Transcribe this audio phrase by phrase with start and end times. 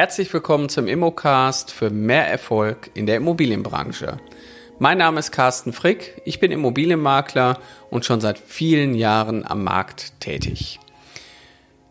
[0.00, 4.16] Herzlich willkommen zum Immocast für mehr Erfolg in der Immobilienbranche.
[4.78, 7.58] Mein Name ist Carsten Frick, ich bin Immobilienmakler
[7.90, 10.80] und schon seit vielen Jahren am Markt tätig.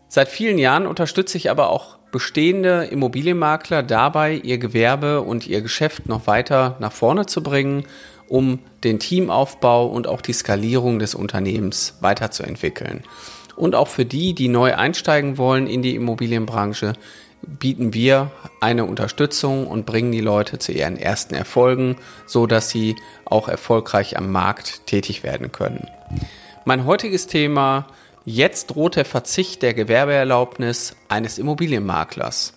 [0.08, 6.08] Seit vielen Jahren unterstütze ich aber auch bestehende Immobilienmakler dabei, ihr Gewerbe und ihr Geschäft
[6.08, 7.84] noch weiter nach vorne zu bringen,
[8.26, 13.04] um den Teamaufbau und auch die Skalierung des Unternehmens weiterzuentwickeln.
[13.54, 16.94] Und auch für die, die neu einsteigen wollen in die Immobilienbranche,
[17.42, 18.30] bieten wir
[18.60, 24.16] eine Unterstützung und bringen die Leute zu ihren ersten Erfolgen, so dass sie auch erfolgreich
[24.16, 25.88] am Markt tätig werden können.
[26.64, 27.86] Mein heutiges Thema
[28.26, 32.52] Jetzt droht der Verzicht der Gewerbeerlaubnis eines Immobilienmaklers.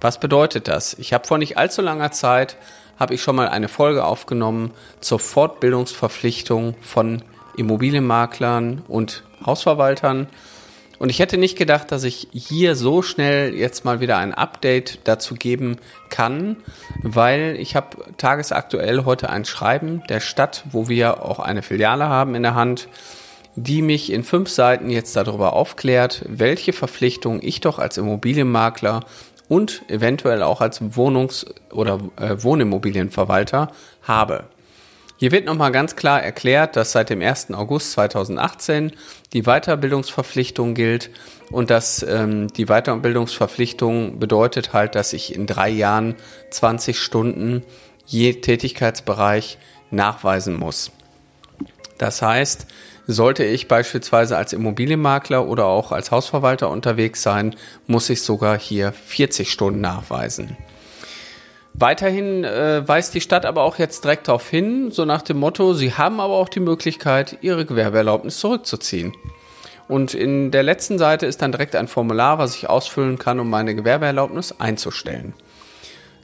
[0.00, 0.94] Was bedeutet das?
[0.94, 2.56] Ich habe vor nicht allzu langer Zeit
[2.98, 7.22] habe ich schon mal eine Folge aufgenommen zur Fortbildungsverpflichtung von
[7.56, 10.26] Immobilienmaklern und Hausverwaltern
[10.98, 15.00] und ich hätte nicht gedacht, dass ich hier so schnell jetzt mal wieder ein Update
[15.04, 15.76] dazu geben
[16.10, 16.56] kann,
[17.02, 22.34] weil ich habe tagesaktuell heute ein Schreiben der Stadt, wo wir auch eine Filiale haben
[22.34, 22.88] in der Hand,
[23.54, 29.00] die mich in fünf Seiten jetzt darüber aufklärt, welche Verpflichtungen ich doch als Immobilienmakler
[29.48, 34.44] und eventuell auch als Wohnungs- oder äh, Wohnimmobilienverwalter habe.
[35.20, 37.52] Hier wird nochmal ganz klar erklärt, dass seit dem 1.
[37.52, 38.92] August 2018
[39.32, 41.10] die Weiterbildungsverpflichtung gilt
[41.50, 46.14] und dass ähm, die Weiterbildungsverpflichtung bedeutet halt, dass ich in drei Jahren
[46.50, 47.64] 20 Stunden
[48.06, 49.58] je Tätigkeitsbereich
[49.90, 50.92] nachweisen muss.
[51.98, 52.68] Das heißt,
[53.08, 57.56] sollte ich beispielsweise als Immobilienmakler oder auch als Hausverwalter unterwegs sein,
[57.88, 60.56] muss ich sogar hier 40 Stunden nachweisen.
[61.74, 65.74] Weiterhin äh, weist die Stadt aber auch jetzt direkt darauf hin, so nach dem Motto,
[65.74, 69.14] sie haben aber auch die Möglichkeit, ihre Gewerbeerlaubnis zurückzuziehen.
[69.86, 73.48] Und in der letzten Seite ist dann direkt ein Formular, was ich ausfüllen kann, um
[73.48, 75.34] meine Gewerbeerlaubnis einzustellen.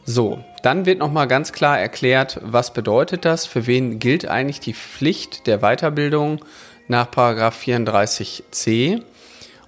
[0.05, 4.75] So, dann wird nochmal ganz klar erklärt, was bedeutet das, für wen gilt eigentlich die
[4.75, 6.44] Pflicht der Weiterbildung
[6.88, 9.00] nach 34c.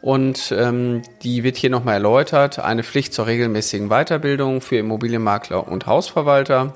[0.01, 2.59] Und ähm, die wird hier nochmal erläutert.
[2.59, 6.75] Eine Pflicht zur regelmäßigen Weiterbildung für Immobilienmakler und Hausverwalter.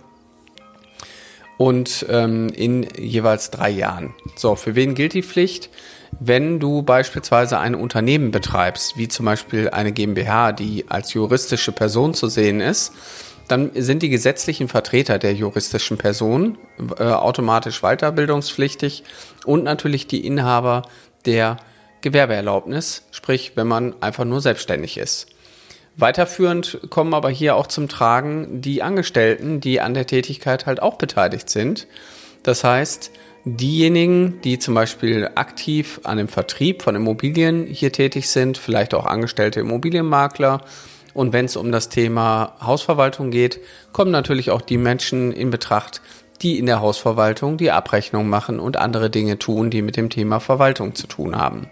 [1.59, 4.15] Und ähm, in jeweils drei Jahren.
[4.35, 5.69] So, für wen gilt die Pflicht?
[6.19, 12.15] Wenn du beispielsweise ein Unternehmen betreibst, wie zum Beispiel eine GmbH, die als juristische Person
[12.15, 12.93] zu sehen ist,
[13.51, 16.57] dann sind die gesetzlichen Vertreter der juristischen Person
[16.99, 19.03] äh, automatisch weiterbildungspflichtig
[19.45, 20.83] und natürlich die Inhaber
[21.27, 21.57] der
[22.01, 25.27] Gewerbeerlaubnis, sprich wenn man einfach nur selbstständig ist.
[25.97, 30.97] Weiterführend kommen aber hier auch zum Tragen die Angestellten, die an der Tätigkeit halt auch
[30.97, 31.87] beteiligt sind.
[32.43, 33.11] Das heißt,
[33.45, 39.07] diejenigen, die zum Beispiel aktiv an dem Vertrieb von Immobilien hier tätig sind, vielleicht auch
[39.07, 40.63] angestellte Immobilienmakler.
[41.13, 43.61] Und wenn es um das Thema Hausverwaltung geht,
[43.93, 46.01] kommen natürlich auch die Menschen in Betracht,
[46.41, 50.41] die in der Hausverwaltung die Abrechnung machen und andere Dinge tun, die mit dem Thema
[50.41, 51.69] Verwaltung zu tun haben.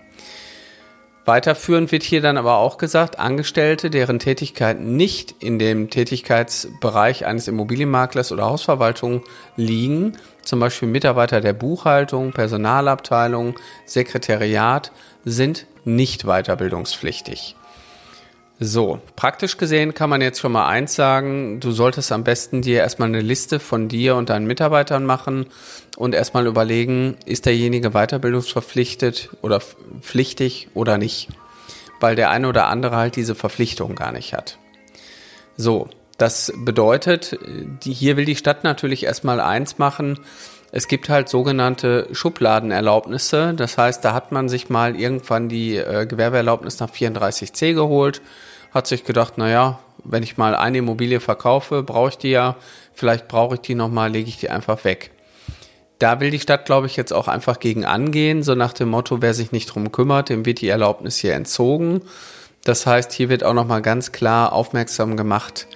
[1.29, 7.49] Weiterführend wird hier dann aber auch gesagt, Angestellte, deren Tätigkeit nicht in dem Tätigkeitsbereich eines
[7.49, 9.25] Immobilienmaklers oder Hausverwaltung
[9.55, 14.91] liegen, zum Beispiel Mitarbeiter der Buchhaltung, Personalabteilung, Sekretariat,
[15.23, 17.58] sind nicht weiterbildungspflichtig.
[18.61, 22.79] So, praktisch gesehen kann man jetzt schon mal eins sagen, du solltest am besten dir
[22.79, 25.47] erstmal eine Liste von dir und deinen Mitarbeitern machen
[25.97, 29.61] und erstmal überlegen, ist derjenige weiterbildungsverpflichtet oder
[30.01, 31.29] pflichtig oder nicht.
[32.01, 34.59] Weil der eine oder andere halt diese Verpflichtung gar nicht hat.
[35.57, 37.39] So, das bedeutet,
[37.85, 40.19] die, hier will die Stadt natürlich erstmal eins machen,
[40.71, 43.55] es gibt halt sogenannte Schubladenerlaubnisse.
[43.55, 48.21] Das heißt, da hat man sich mal irgendwann die äh, Gewerbeerlaubnis nach 34c geholt,
[48.73, 52.57] hat sich gedacht, na ja, wenn ich mal eine Immobilie verkaufe, brauche ich die ja,
[52.93, 55.11] vielleicht brauche ich die nochmal, lege ich die einfach weg.
[55.99, 59.21] Da will die Stadt, glaube ich, jetzt auch einfach gegen angehen, so nach dem Motto,
[59.21, 62.03] wer sich nicht drum kümmert, dem wird die Erlaubnis hier entzogen.
[62.63, 65.67] Das heißt, hier wird auch nochmal ganz klar aufmerksam gemacht,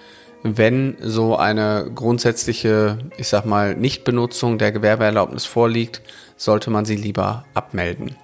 [0.42, 6.02] wenn so eine grundsätzliche, ich sag mal, Nichtbenutzung der Gewerbeerlaubnis vorliegt,
[6.36, 8.16] sollte man sie lieber abmelden.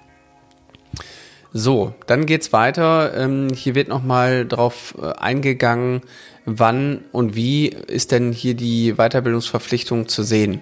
[1.51, 3.13] So, dann geht's weiter.
[3.17, 6.01] Ähm, hier wird nochmal drauf äh, eingegangen,
[6.45, 10.61] wann und wie ist denn hier die Weiterbildungsverpflichtung zu sehen.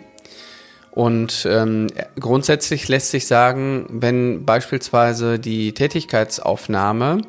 [0.91, 1.87] Und ähm,
[2.19, 7.21] grundsätzlich lässt sich sagen, wenn beispielsweise die Tätigkeitsaufnahme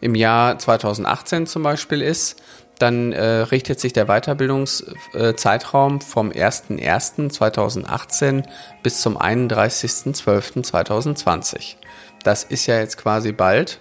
[0.00, 2.42] im Jahr 2018 zum Beispiel ist,
[2.78, 8.44] dann äh, richtet sich der Weiterbildungszeitraum vom 01.01.2018
[8.82, 11.74] bis zum 31.12.2020.
[12.22, 13.80] Das ist ja jetzt quasi bald.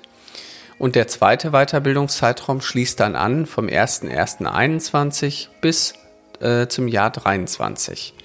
[0.77, 5.93] Und der zweite Weiterbildungszeitraum schließt dann an vom 01.01.21 bis
[6.39, 8.15] äh, zum Jahr 23.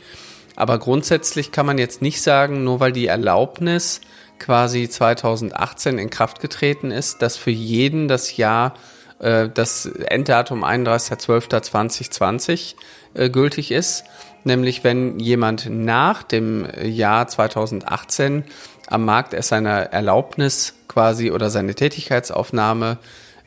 [0.57, 4.01] Aber grundsätzlich kann man jetzt nicht sagen, nur weil die Erlaubnis
[4.39, 8.79] quasi 2018 in Kraft getreten ist, dass für jeden das Jahr, äh,
[9.21, 12.75] das Enddatum 31.12.2020
[13.15, 14.05] äh, gültig ist.
[14.45, 18.45] Nämlich wenn jemand nach dem Jahr 2018
[18.87, 22.97] am Markt erst seine Erlaubnis quasi oder seine Tätigkeitsaufnahme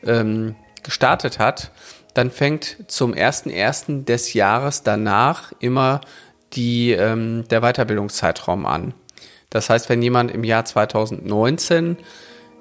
[0.04, 1.72] ähm, gestartet hat,
[2.14, 4.04] dann fängt zum 1.1.
[4.04, 6.00] des Jahres danach immer
[6.52, 8.94] die, ähm, der Weiterbildungszeitraum an.
[9.50, 11.96] Das heißt, wenn jemand im Jahr 2019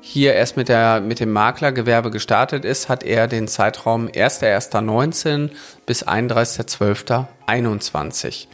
[0.06, 5.52] hier erst mit, der, mit dem Maklergewerbe gestartet ist, hat er den Zeitraum 1.1.19
[5.86, 8.48] bis 31.12.21.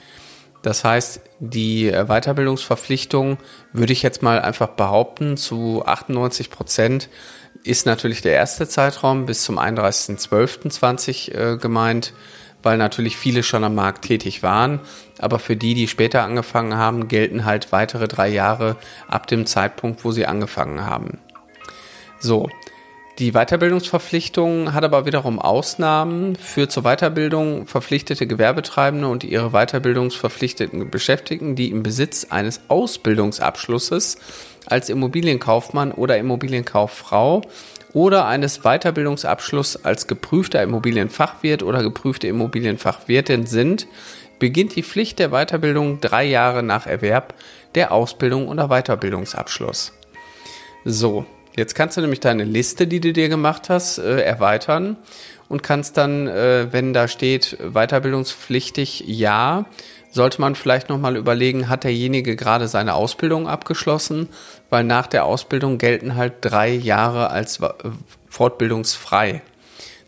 [0.62, 3.40] Das heißt, die Weiterbildungsverpflichtung
[3.74, 7.10] würde ich jetzt mal einfach behaupten, zu 98 Prozent
[7.63, 12.13] ist natürlich der erste Zeitraum bis zum 31.12.20 äh, gemeint
[12.62, 14.80] weil natürlich viele schon am Markt tätig waren.
[15.18, 20.04] Aber für die, die später angefangen haben, gelten halt weitere drei Jahre ab dem Zeitpunkt,
[20.04, 21.19] wo sie angefangen haben.
[22.19, 22.50] So.
[23.18, 31.56] Die Weiterbildungsverpflichtung hat aber wiederum Ausnahmen für zur Weiterbildung verpflichtete Gewerbetreibende und ihre weiterbildungsverpflichteten Beschäftigten,
[31.56, 34.19] die im Besitz eines Ausbildungsabschlusses
[34.68, 37.42] als Immobilienkaufmann oder Immobilienkauffrau
[37.92, 43.88] oder eines Weiterbildungsabschlusses als geprüfter Immobilienfachwirt oder geprüfte Immobilienfachwirtin sind,
[44.39, 47.33] beginnt die Pflicht der Weiterbildung drei Jahre nach Erwerb
[47.75, 49.92] der Ausbildung oder Weiterbildungsabschluss.
[50.86, 51.25] So,
[51.59, 54.97] jetzt kannst du nämlich deine Liste, die du dir gemacht hast, äh, erweitern
[55.47, 59.65] und kannst dann, äh, wenn da steht weiterbildungspflichtig ja,
[60.11, 64.29] sollte man vielleicht nochmal überlegen, hat derjenige gerade seine Ausbildung abgeschlossen?
[64.71, 67.59] Weil nach der Ausbildung gelten halt drei Jahre als
[68.27, 69.41] fortbildungsfrei.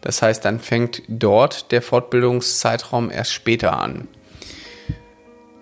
[0.01, 4.07] Das heißt, dann fängt dort der Fortbildungszeitraum erst später an.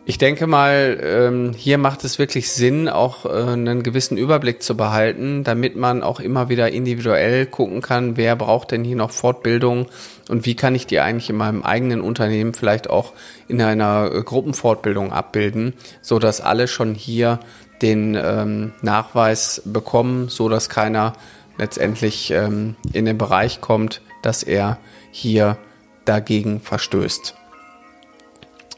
[0.09, 4.75] Ich denke mal, ähm, hier macht es wirklich Sinn, auch äh, einen gewissen Überblick zu
[4.75, 9.85] behalten, damit man auch immer wieder individuell gucken kann, wer braucht denn hier noch Fortbildung
[10.27, 13.13] und wie kann ich die eigentlich in meinem eigenen Unternehmen vielleicht auch
[13.47, 17.39] in einer äh, Gruppenfortbildung abbilden, so dass alle schon hier
[17.83, 21.13] den ähm, Nachweis bekommen, so dass keiner
[21.59, 24.79] letztendlich ähm, in den Bereich kommt, dass er
[25.11, 25.59] hier
[26.05, 27.35] dagegen verstößt.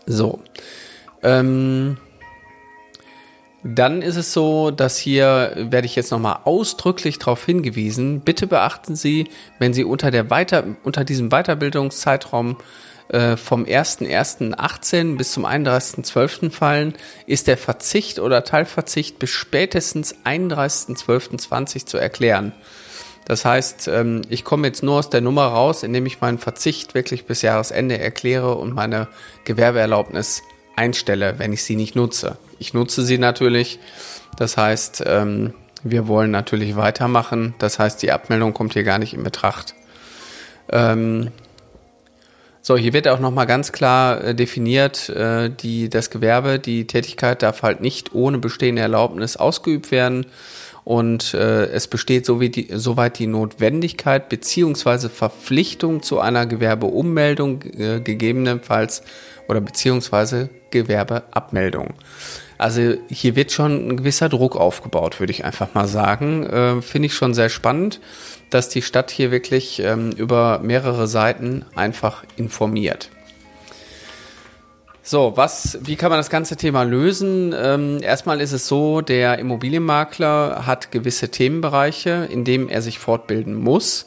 [0.08, 0.42] So.
[1.24, 1.98] Ähm,
[3.64, 8.22] dann ist es so, dass hier werde ich jetzt nochmal ausdrücklich darauf hingewiesen.
[8.22, 9.28] Bitte beachten Sie,
[9.60, 12.58] wenn Sie unter, der Weiter, unter diesem Weiterbildungszeitraum
[13.10, 16.50] äh, vom 1.1.18 bis zum 31.12.
[16.50, 16.94] fallen,
[17.28, 22.54] ist der Verzicht oder Teilverzicht bis spätestens 31.12.20 zu erklären.
[23.26, 26.96] Das heißt, ähm, ich komme jetzt nur aus der Nummer raus, indem ich meinen Verzicht
[26.96, 29.08] wirklich bis Jahresende erkläre und meine
[29.46, 30.42] Gewerbeerlaubnis
[30.76, 32.38] einstelle, wenn ich sie nicht nutze.
[32.60, 33.80] Ich nutze sie natürlich.
[34.38, 35.54] Das heißt, ähm,
[35.84, 37.56] wir wollen natürlich weitermachen.
[37.60, 39.76] Das heißt, die Abmeldung kommt hier gar nicht in Betracht.
[40.70, 41.32] Ähm,
[42.64, 47.42] so, hier wird auch nochmal ganz klar äh, definiert, äh, die, das Gewerbe, die Tätigkeit
[47.42, 50.28] darf halt nicht ohne bestehende Erlaubnis ausgeübt werden.
[50.84, 58.00] Und äh, es besteht so die, soweit die Notwendigkeit beziehungsweise Verpflichtung zu einer Gewerbeummeldung, äh,
[58.02, 59.04] gegebenenfalls
[59.48, 61.94] oder beziehungsweise Gewerbeabmeldung.
[62.58, 66.46] Also hier wird schon ein gewisser Druck aufgebaut, würde ich einfach mal sagen.
[66.46, 68.00] Äh, Finde ich schon sehr spannend,
[68.50, 73.10] dass die Stadt hier wirklich ähm, über mehrere Seiten einfach informiert.
[75.12, 77.54] So, was, wie kann man das ganze Thema lösen?
[77.54, 83.56] Ähm, erstmal ist es so, der Immobilienmakler hat gewisse Themenbereiche, in denen er sich fortbilden
[83.56, 84.06] muss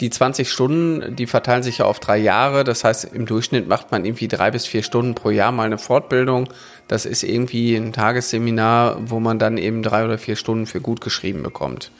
[0.00, 2.62] die 20 Stunden, die verteilen sich ja auf drei Jahre.
[2.62, 5.78] Das heißt, im Durchschnitt macht man irgendwie drei bis vier Stunden pro Jahr mal eine
[5.78, 6.48] Fortbildung.
[6.86, 11.00] Das ist irgendwie ein Tagesseminar, wo man dann eben drei oder vier Stunden für gut
[11.00, 11.90] geschrieben bekommt.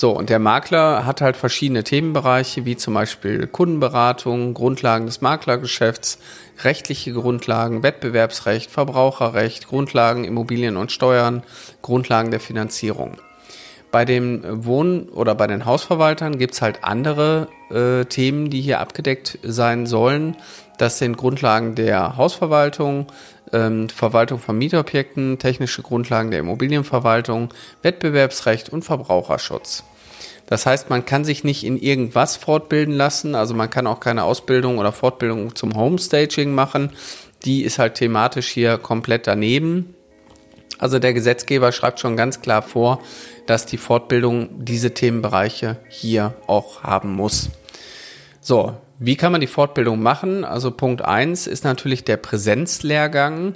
[0.00, 6.20] So, und der Makler hat halt verschiedene Themenbereiche, wie zum Beispiel Kundenberatung, Grundlagen des Maklergeschäfts,
[6.62, 11.42] rechtliche Grundlagen, Wettbewerbsrecht, Verbraucherrecht, Grundlagen Immobilien und Steuern,
[11.82, 13.16] Grundlagen der Finanzierung.
[13.90, 19.40] Bei den Wohn- oder bei den Hausverwaltern gibt's halt andere äh, Themen, die hier abgedeckt
[19.42, 20.36] sein sollen.
[20.78, 23.08] Das sind Grundlagen der Hausverwaltung,
[23.52, 27.52] ähm, Verwaltung von Mietobjekten, technische Grundlagen der Immobilienverwaltung,
[27.82, 29.84] Wettbewerbsrecht und Verbraucherschutz.
[30.46, 34.24] Das heißt, man kann sich nicht in irgendwas fortbilden lassen, also man kann auch keine
[34.24, 36.92] Ausbildung oder Fortbildung zum Homestaging machen.
[37.44, 39.94] Die ist halt thematisch hier komplett daneben.
[40.78, 43.02] Also der Gesetzgeber schreibt schon ganz klar vor,
[43.46, 47.50] dass die Fortbildung diese Themenbereiche hier auch haben muss.
[48.40, 50.44] So, wie kann man die Fortbildung machen?
[50.44, 53.54] Also Punkt eins ist natürlich der Präsenzlehrgang.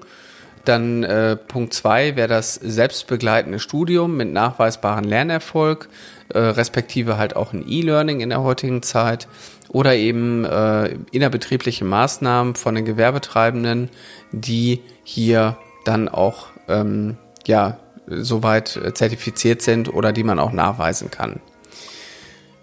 [0.64, 5.88] Dann äh, Punkt zwei wäre das selbstbegleitende Studium mit nachweisbaren Lernerfolg,
[6.28, 9.26] äh, respektive halt auch ein E-Learning in der heutigen Zeit
[9.68, 13.88] oder eben äh, innerbetriebliche Maßnahmen von den Gewerbetreibenden,
[14.30, 21.40] die hier dann auch ähm, ja soweit zertifiziert sind oder die man auch nachweisen kann.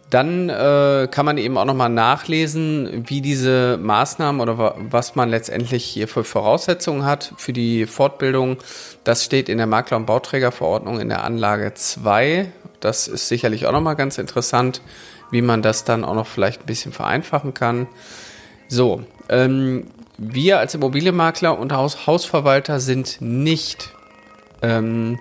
[0.09, 5.85] Dann äh, kann man eben auch nochmal nachlesen, wie diese Maßnahmen oder was man letztendlich
[5.85, 8.57] hier für Voraussetzungen hat für die Fortbildung.
[9.03, 12.51] Das steht in der Makler- und Bauträgerverordnung in der Anlage 2.
[12.79, 14.81] Das ist sicherlich auch nochmal ganz interessant,
[15.29, 17.87] wie man das dann auch noch vielleicht ein bisschen vereinfachen kann.
[18.67, 19.87] So, ähm,
[20.17, 23.93] wir als Immobilienmakler und Haus Hausverwalter sind nicht
[24.61, 25.19] ähm,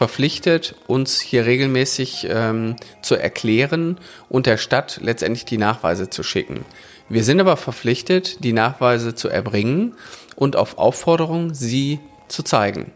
[0.00, 3.98] verpflichtet, uns hier regelmäßig ähm, zu erklären
[4.30, 6.64] und der Stadt letztendlich die Nachweise zu schicken.
[7.10, 9.94] Wir sind aber verpflichtet, die Nachweise zu erbringen
[10.36, 12.92] und auf Aufforderung sie zu zeigen.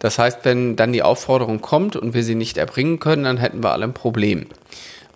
[0.00, 3.62] Das heißt, wenn dann die Aufforderung kommt und wir sie nicht erbringen können, dann hätten
[3.62, 4.48] wir alle ein Problem.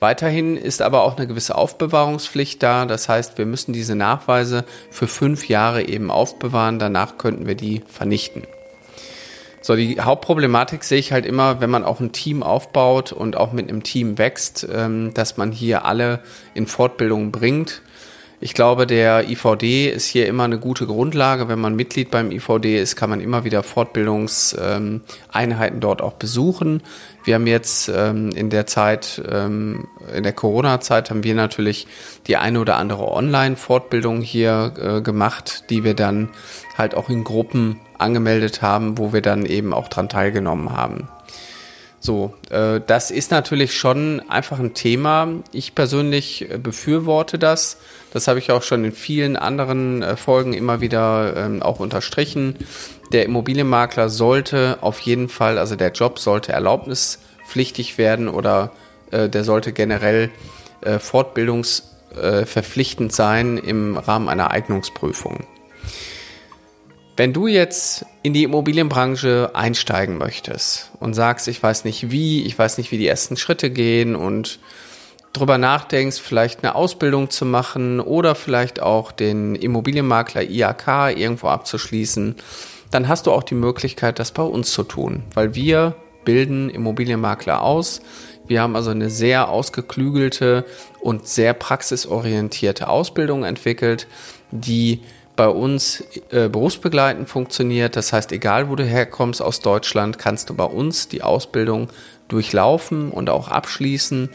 [0.00, 2.86] Weiterhin ist aber auch eine gewisse Aufbewahrungspflicht da.
[2.86, 6.78] Das heißt, wir müssen diese Nachweise für fünf Jahre eben aufbewahren.
[6.78, 8.44] Danach könnten wir die vernichten.
[9.62, 13.52] So, die Hauptproblematik sehe ich halt immer, wenn man auch ein Team aufbaut und auch
[13.52, 16.20] mit einem Team wächst, ähm, dass man hier alle
[16.52, 17.80] in Fortbildung bringt.
[18.44, 21.46] Ich glaube, der IVD ist hier immer eine gute Grundlage.
[21.46, 26.82] Wenn man Mitglied beim IVD ist, kann man immer wieder Fortbildungseinheiten dort auch besuchen.
[27.22, 31.86] Wir haben jetzt ähm, in der Zeit, ähm, in der Corona-Zeit haben wir natürlich
[32.26, 36.28] die eine oder andere Online-Fortbildung hier äh, gemacht, die wir dann
[36.76, 41.06] halt auch in Gruppen angemeldet haben, wo wir dann eben auch dran teilgenommen haben.
[42.04, 45.28] So, äh, das ist natürlich schon einfach ein Thema.
[45.52, 47.76] Ich persönlich äh, befürworte das.
[48.12, 52.56] Das habe ich auch schon in vielen anderen äh, Folgen immer wieder ähm, auch unterstrichen.
[53.12, 58.72] Der Immobilienmakler sollte auf jeden Fall, also der Job sollte erlaubnispflichtig werden oder
[59.12, 60.30] äh, der sollte generell
[60.80, 65.44] äh, fortbildungsverpflichtend sein im Rahmen einer Eignungsprüfung.
[67.16, 72.58] Wenn du jetzt in die Immobilienbranche einsteigen möchtest und sagst, ich weiß nicht wie, ich
[72.58, 74.60] weiß nicht, wie die ersten Schritte gehen und
[75.34, 82.36] drüber nachdenkst, vielleicht eine Ausbildung zu machen oder vielleicht auch den Immobilienmakler IAK irgendwo abzuschließen,
[82.90, 87.62] dann hast du auch die Möglichkeit, das bei uns zu tun, weil wir bilden Immobilienmakler
[87.62, 88.00] aus.
[88.46, 90.64] Wir haben also eine sehr ausgeklügelte
[91.00, 94.06] und sehr praxisorientierte Ausbildung entwickelt,
[94.50, 95.00] die
[95.36, 97.96] bei uns äh, berufsbegleitend funktioniert.
[97.96, 101.88] Das heißt, egal wo du herkommst aus Deutschland, kannst du bei uns die Ausbildung
[102.28, 104.30] durchlaufen und auch abschließen.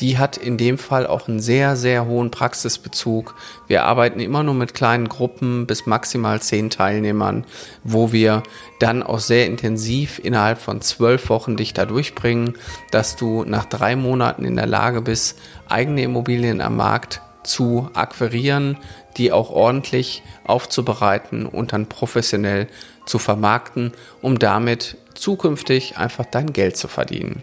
[0.00, 3.36] Die hat in dem Fall auch einen sehr, sehr hohen Praxisbezug.
[3.68, 7.44] Wir arbeiten immer nur mit kleinen Gruppen bis maximal zehn Teilnehmern,
[7.84, 8.42] wo wir
[8.80, 12.54] dann auch sehr intensiv innerhalb von zwölf Wochen dich da durchbringen,
[12.90, 18.78] dass du nach drei Monaten in der Lage bist, eigene Immobilien am Markt zu akquirieren,
[19.16, 22.68] die auch ordentlich aufzubereiten und dann professionell
[23.06, 27.42] zu vermarkten, um damit zukünftig einfach dein Geld zu verdienen.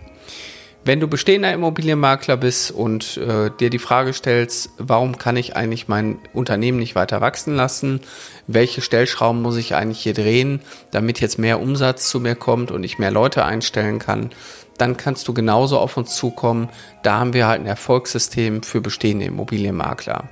[0.84, 5.88] Wenn du bestehender Immobilienmakler bist und äh, dir die Frage stellst, warum kann ich eigentlich
[5.88, 8.00] mein Unternehmen nicht weiter wachsen lassen?
[8.48, 10.60] Welche Stellschrauben muss ich eigentlich hier drehen,
[10.90, 14.32] damit jetzt mehr Umsatz zu mir kommt und ich mehr Leute einstellen kann?
[14.80, 16.68] Dann kannst du genauso auf uns zukommen.
[17.04, 20.30] Da haben wir halt ein Erfolgssystem für bestehende Immobilienmakler.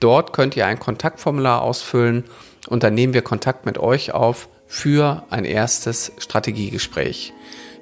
[0.00, 2.24] Dort könnt ihr ein Kontaktformular ausfüllen
[2.68, 7.32] und dann nehmen wir Kontakt mit euch auf für ein erstes Strategiegespräch.